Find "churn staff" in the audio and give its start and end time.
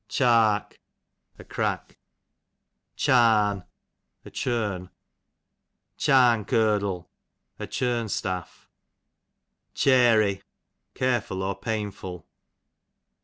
7.67-8.67